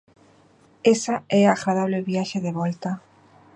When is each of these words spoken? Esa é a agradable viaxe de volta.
Esa 0.93 1.15
é 1.39 1.41
a 1.45 1.53
agradable 1.57 2.05
viaxe 2.09 2.37
de 2.45 2.51
volta. 2.59 2.91